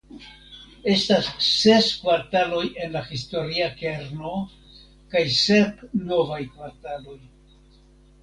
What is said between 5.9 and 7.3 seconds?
novaj kvartaloj.